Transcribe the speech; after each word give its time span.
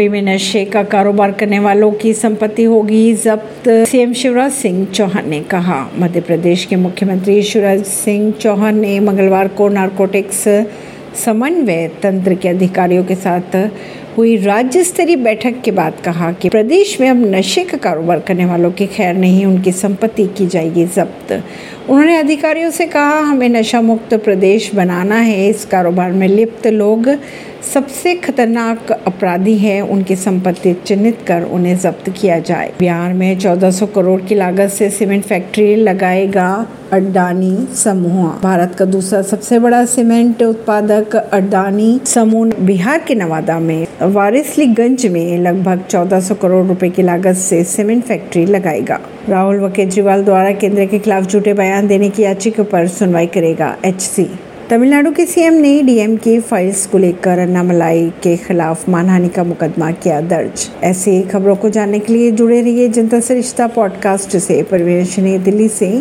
MP 0.00 0.08
में 0.08 0.34
नशे 0.34 0.64
का 0.64 0.82
कारोबार 0.82 1.32
करने 1.32 1.58
वालों 1.58 1.90
की 1.92 2.12
संपत्ति 2.14 2.62
होगी, 2.64 3.12
जब्त। 3.14 3.68
सीएम 3.68 4.12
शिवराज 4.12 4.52
सिंह 4.52 4.84
चौहान 4.86 5.28
ने 5.28 5.40
कहा। 5.40 5.90
मध्य 5.98 6.20
प्रदेश 6.20 6.64
के 6.64 6.76
मुख्यमंत्री 6.76 7.42
शिवराज 7.42 7.84
सिंह 7.84 8.30
चौहान 8.32 8.78
ने 8.78 8.98
मंगलवार 9.00 9.48
को 9.48 9.68
नारकोटिक्स 9.68 10.44
समन्वय 11.24 11.88
तंत्र 12.02 12.34
के 12.34 12.48
अधिकारियों 12.48 13.04
के 13.04 13.14
साथ 13.14 13.56
हुई 14.16 14.36
राज्य 14.36 14.84
स्तरीय 14.84 15.16
बैठक 15.16 15.62
के 15.64 15.70
बाद 15.70 15.92
कहा 16.04 16.32
कि 16.32 16.48
प्रदेश 16.48 17.00
में 17.00 17.10
अब 17.10 17.16
नशे 17.16 17.64
का 17.64 17.76
कारोबार 17.76 18.20
करने 18.20 18.44
वालों 18.44 18.70
की 18.70 18.86
खैर 18.86 19.14
नहीं, 19.14 19.46
उनकी 19.46 19.72
संपत्ति 19.72 20.26
की 20.26 20.46
जाएगी 20.46 20.84
जब्त। 20.84 21.44
उन्होंने 21.90 22.16
अधिकारियों 22.16 22.70
से 22.70 22.86
कहा, 22.86 23.18
हमें 23.18 23.48
नशा 23.48 23.80
मुक्त 23.80 24.14
प्रदेश 24.14 24.74
बनाना 24.74 25.14
है। 25.14 25.48
इस 25.48 25.64
कारोबार 25.64 26.12
में 26.12 26.28
लिप्त 26.28 26.66
लोग 26.66 27.08
सबसे 27.74 28.14
खतरनाक 28.14 28.92
अपराधी 28.92 29.58
हैं। 29.58 29.82
उनकी 29.82 30.16
संपत्ति 30.16 30.76
चिन्हित 30.86 31.18
कर 31.26 31.42
उन्हें 31.42 31.78
जब्त 31.78 32.10
किया 32.20 32.38
जाए। 32.38 32.72
बिहार 32.78 33.14
में 33.14 33.38
1400 33.38 33.86
करोड़ 33.86 34.20
की 34.20 34.34
लागत 34.34 34.68
से 34.68 34.90
सीमेंट 34.90 35.24
फैक्ट्री 35.24 35.76
लगाएगा 35.76 36.66
अडानी 36.92 37.68
समूह। 37.74 38.40
भारत 38.42 38.74
का 38.74 38.84
दूसरा 38.84 39.22
सबसे 39.22 39.58
बड़ा 39.58 39.84
सीमेंट 39.84 40.42
उत्पादक 40.42 41.16
अडानी 41.16 42.00
समूह 42.04 42.52
बिहार 42.60 43.04
के 43.08 43.14
नवादा 43.14 43.58
में। 43.60 43.86
वारिसलीगंज 44.02 45.06
में 45.06 45.38
लगभग 45.38 45.80
1400 45.90 46.34
करोड़ 46.34 46.66
रुपए 46.66 46.88
की 46.88 47.02
लागत 47.02 47.34
से 47.34 47.64
सीमेंट 47.64 48.04
फैक्ट्री 48.04 48.46
लगाएगा। 48.46 49.00
राहुल 49.28 49.60
व 49.60 49.68
केजरीवाल 49.68 50.24
द्वारा 50.24 50.52
केंद्र 50.52 50.86
के 50.86 50.98
खिलाफ 50.98 51.24
झूठे 51.24 51.52
बयान 51.52 51.86
देने 51.86 52.10
की 52.10 52.22
याचिका 52.22 52.62
पर 52.62 52.88
सुनवाई 52.88 53.26
करेगा 53.26 53.76
एचसी। 53.84 54.26
तमिलनाडु 54.70 55.10
के 55.10 55.26
सीएम 55.26 55.52
ने 55.52 55.82
डीएम 55.82 56.16
की 56.16 56.40
फाइल्स 56.40 56.86
को 56.86 56.98
लेकर 56.98 57.38
अन्नामलाई 57.38 58.12
के 58.22 58.36
खिलाफ 58.36 58.88
मानहानि 58.88 59.28
का 59.28 59.44
मुकदमा 59.44 59.90
किया 59.90 60.20
दर्ज। 60.20 60.70
ऐसी 60.82 61.22
खबरों 61.22 61.56
को 61.56 61.70
जानने 61.70 61.98
के 61.98 62.12
लिए 62.12 62.30
जुड़े 62.30 62.60
रहिए 62.60 62.88
जनता 62.88 63.20
से 63.20 63.34
रिश्ता 63.34 63.66
पॉडकास्ट 63.66 64.36
से। 64.36 64.62
परवीन 64.62 65.42
दिल्ली 65.42 65.68
से। 65.68 65.88